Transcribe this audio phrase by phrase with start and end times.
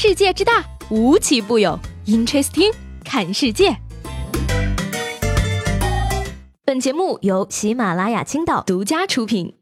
[0.00, 1.76] 世界之大，无奇不有。
[2.06, 2.72] Interesting，
[3.04, 3.76] 看世界。
[6.64, 9.52] 本节目由喜马拉雅青岛独家出品。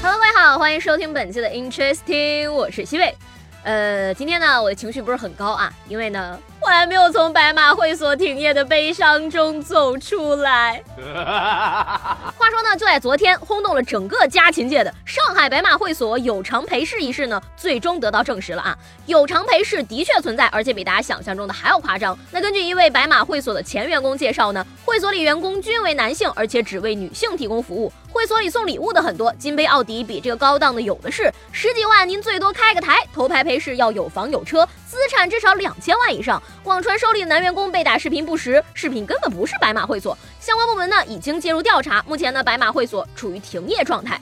[0.00, 3.14] Hello，各位好，欢迎收听本期的 Interesting，我是西贝。
[3.62, 6.38] 呃，今天呢，我的情绪不是很高啊，因为呢，
[6.70, 10.80] 我还没有从白马会所停业的悲伤中走出来。
[11.02, 22.16] 话说呢，就在昨天，轰动了整个家禽界的上海白马会所有偿陪侍一事呢，最终得到证实了啊，有偿陪侍的确存在，而且比大家想象中的还要夸张。
[22.30, 27.92] 那根据一位白马会所的前员工介绍呢，会所里员工均为男性，而且只为女性提供服务。
[28.12, 32.98] 会所里送礼物的很多，金杯、奥迪比这个高档的有的是，十几万您最多开个台。
[33.14, 36.42] 头牌陪侍要有房有车，资产至少两千万以上。
[36.64, 40.16] 网传收礼的男员工被打视频不实，视频根本不是白马会所。
[40.40, 44.18] 相关部门呢已经介入调查，目前呢白马会所处于停业状态。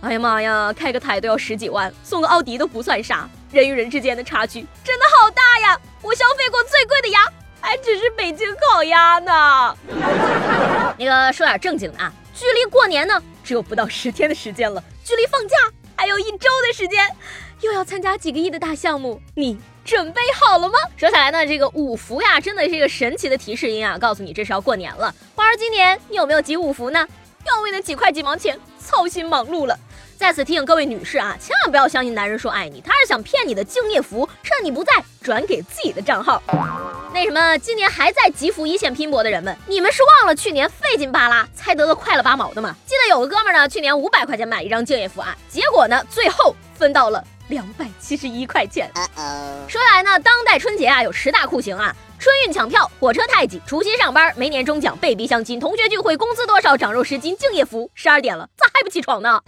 [0.00, 5.80] 哎呀妈呀，开个台都要十几万，送个奥迪都不算啥，人与人之间的差距真的好大呀！
[6.02, 7.20] 我消费过最贵的鸭，
[7.60, 9.76] 还只是北京烤鸭呢。
[11.08, 12.12] 那个说点正经的啊。
[12.34, 15.56] 距离过年呢，只有不到十天的时间了；距离放假
[15.96, 17.04] 还有一周的时间，
[17.62, 20.74] 又要参加几个亿的大项目，你准备好了吗？
[20.96, 25.12] 说起来呢，这个五福呀，真的是一个神奇的提示音啊，告诉你这是要过年了。
[25.34, 27.08] 花儿今年你有没有集五福呢？
[27.44, 29.76] 要为那几块几毛钱操心忙碌了。
[30.16, 34.92] 在此提醒各位女士啊，千万不要相信男人说爱你，他是想骗你的敬业福，趁你不在
[35.22, 36.42] 转给自己的账号。
[37.18, 42.76] 那什么，今年还在吉福一线拼搏的人们，你们是忘了去年费劲巴拉才得了快了八毛的吗？
[42.86, 48.88] 记得有个哥们呢，去年五百块钱买一张敬业福啊，结果呢，最后分到了两百七十一块钱。
[49.66, 57.90] 说来呢，当代春节啊，有十大酷刑啊：春运抢票、火车太挤、除夕上班、没年终奖、被逼相亲、同学聚会、工资多少、长肉十斤、敬业福。
[57.94, 59.42] 十二点了，咋还不起床呢？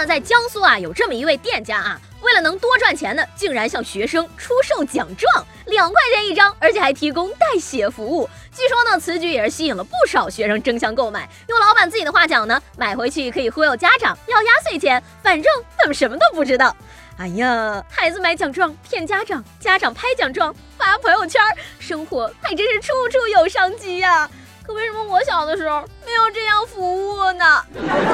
[0.00, 8.28] 呢，在江苏啊，有这么一位店家啊，为了能多赚钱呢，竟然向学生出售奖状，两块钱一张，而且还提供代写服务。
[8.50, 11.28] 据说呢，此举也是吸引了不少学生争相购买。
[11.48, 16.74] 用老板自己的话讲呢，买回去可以忽悠家长要压岁钱，反正他们什么都不知道。
[17.18, 21.42] 哎呀，孩子买奖状骗家长，家长拍奖状发朋友圈，
[21.78, 24.28] 生活还真是处处有商机呀。
[24.66, 27.64] 可为什么我小的时候没有这样服务呢？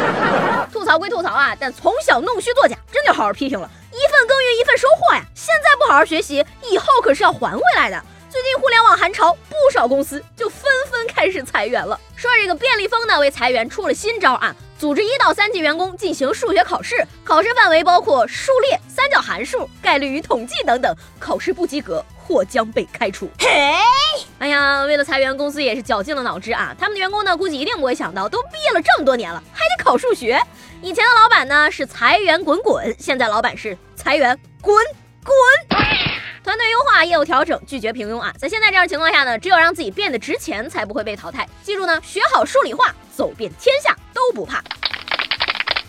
[0.73, 3.71] 吐槽归吐槽啊，但从小弄虚作假，真得好好批评了。
[3.93, 8.03] 一份耕耘一份收获呀，现在不好好学习，以后可是要还回来的。
[8.29, 11.99] 最近互联网寒潮，不少公司就纷纷开始裁员了。
[12.15, 22.05] 说这个便利蜂呢，为裁员出了新招啊，组织一到三级员工进行数学考试，考试范围包括数列、三角函数、概率与统计等等，考试不及格。
[22.27, 23.31] 或将被开除。
[23.39, 23.49] 嘿，
[24.39, 26.75] 哎呀，为了裁员，公司也是绞尽了脑汁啊。
[26.79, 30.41] 他们的员工呢，估计一定不会想到，都毕业了这么多年了，还得考数学。
[30.83, 34.75] 以前的老板呢是裁员滚滚，现在老板是裁员滚
[35.25, 35.35] 滚。
[36.43, 38.33] 团队优化，业务调整，拒绝平庸啊。
[38.39, 41.49] 在现在这样情况下呢，只有让自己变得值钱，才不会被淘汰。
[41.63, 44.63] 记住呢，学好数理化，走遍天下都不怕。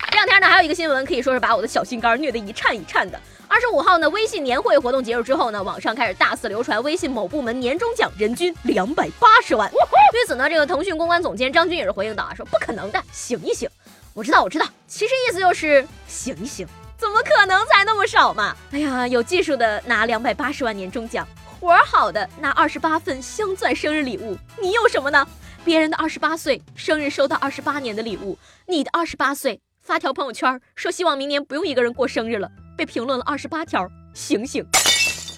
[0.09, 3.19] 这两天呢，还有一个新闻，可以说是把我的小心肝虐得一颤一颤的。
[3.57, 9.67] 二十五号呢，微信年会活动结束之后呢，网上开始大肆流传微信某部门年终奖人均两百八十万。
[10.11, 13.67] 对此呢，这个腾讯公关总监张军也是回应道啊，说不可能的，醒一醒。
[14.13, 16.67] 我知道，我知道，其实意思就是醒一醒，
[16.99, 18.55] 怎么可能才那么少嘛？
[18.69, 21.27] 哎呀，有技术的拿两百八十万年终奖，
[21.59, 25.27] 活儿好的拿二十八份镶钻生日礼物，你有什么呢？
[25.65, 28.37] 别人的二十八岁生日收到二十八年的礼物，
[28.67, 32.51] 你的二十八岁发条朋友圈说希望明年不用一个人过生日了。
[32.77, 34.63] 被评论了二十八条，醒醒，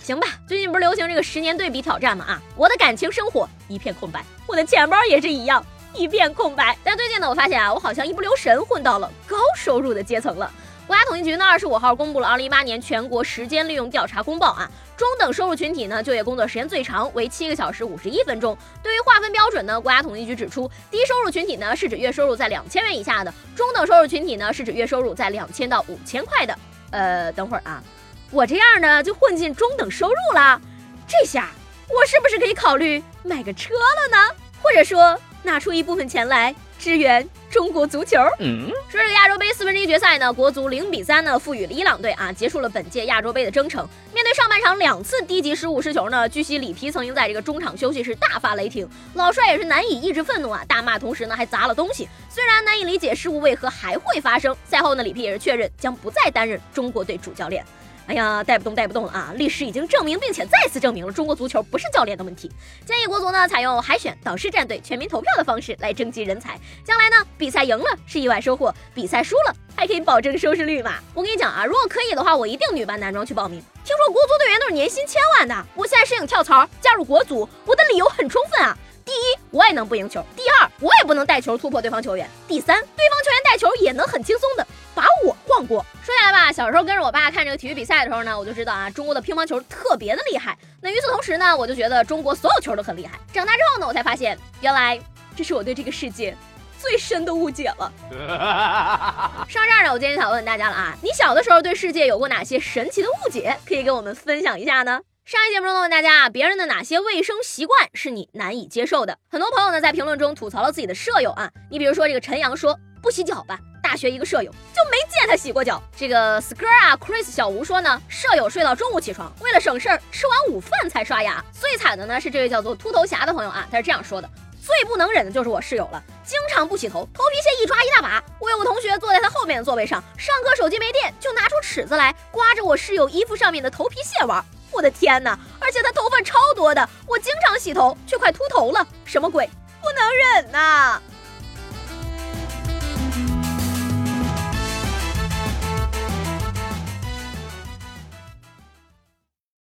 [0.04, 0.28] 行吧。
[0.46, 2.26] 最近不是流行这个十年对比挑战吗？
[2.28, 6.78] 啊，我的感情生活一片空白，我的钱包也是一样一片空白。
[6.84, 10.52] 但最近呢，我发现啊，我好像一不留神混到了高收入的阶层了。
[10.86, 14.70] 国家统计局呢，二十五号公布了二零一八年全国时间利用调查公报啊。
[14.98, 18.58] 中等收入群体呢，就业工作时间最长为七个小时五十一分钟。
[18.84, 26.58] 对于划分标准呢，国家统计局指出，低收入群体呢是指月收入在两千元以下的；中等收入群体呢是指月收入在两千到五千块的。
[26.91, 27.83] 呃，等会儿啊，
[28.31, 30.62] 我这样呢就混进中等收入了，
[31.07, 31.50] 这下
[31.88, 34.36] 我是不是可以考虑买个车了呢？
[34.62, 38.18] 或者说拿出一部分钱来支援中国足球？
[38.40, 43.88] 嗯，说这个亚洲杯四分之一决赛呢，国足零比三呢负于了伊朗队啊，结束了本届亚洲杯的征程。
[44.13, 52.07] 面对上半场两次低级失误失球呢，据悉里皮曾经在这个中场休息室大发雷霆，老帅也是难以抑制愤怒啊，大骂同时呢还砸了东西。
[52.30, 57.66] 虽然难以理解失误为何还会发生，赛后呢里皮也是确认将不再担任中国队主教练。
[58.10, 59.32] 哎呀，带不动带不动了啊！
[59.36, 62.52] 历史已经证明，并且再次证明了中国足球不是教练的问题。
[62.84, 66.60] 建议国足呢采用海选、导师战队、全民投票的方式来征集人才。
[66.84, 70.96] 将来呢，比赛赢了是意外收获，比赛输了还可以保证收视率嘛。
[71.14, 73.62] 我跟你讲啊，如果可以的话，我一定女扮男装去报名。
[73.86, 78.76] 听说国足队员都是年薪千万的，我现在申请跳槽加入国足，我的理由很充分啊。
[79.06, 84.66] 第一，我也能不赢球；第二，我也不能带球突破对方球员；第三，对方球员带球也能很轻松的。
[84.96, 85.84] 把我晃过。
[86.04, 90.57] 说下来吧，小时候跟着我爸看这个体育比赛的时候呢，我就知道啊，中国的乒乓球特别的厉害。
[90.81, 93.19] 那与此同时呢，我就觉得中国所有球都很厉害。
[93.34, 95.00] 长大之后呢，我才发现，原来
[95.36, 96.38] 这是我对这个世界
[96.78, 97.92] 最深的误解了。
[99.50, 103.57] 上这儿呢，我今天想问大家了啊，你小的时候对世界有过哪些神奇的误解？
[103.66, 105.01] 可以跟我们分享一下呢？
[105.25, 109.18] 上一节目中问大家啊，别人的哪些卫生习惯是你难以接受的？
[109.30, 113.60] 很多朋友呢在评论中吐槽了自己的舍友啊，你比如说这个陈阳说不洗脚吧。
[113.89, 115.81] 大学一个舍友就没见他洗过脚。
[115.97, 121.44] 这个 skr 啊，Chris 小吴说呢，舍友睡到中午起床，为了省事儿，吃完午饭才刷牙。
[121.51, 124.30] 最惨的呢是这位叫做秃头侠的朋友啊，他是这样说的：
[124.63, 128.24] 最不能忍的就是我室友了，经常不洗头，头皮屑一抓一大把。
[128.39, 134.45] 我有个同学坐在他后面的座位上，上课手机没电，就拿出尺子来刮着我室友衣服上面的头皮屑玩。
[134.71, 135.36] 我的天哪！
[135.59, 139.50] 而且他头发超多的，我经常洗头却快秃头了，什么鬼？
[139.81, 141.01] 不能忍呐！